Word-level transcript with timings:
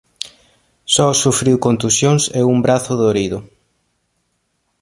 Só 0.93 1.07
sufriu 1.23 1.57
contusións 1.67 2.23
e 2.39 2.41
un 2.53 2.57
brazo 2.65 2.93
dorido. 3.03 3.39